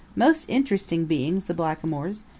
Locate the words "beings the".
1.05-1.53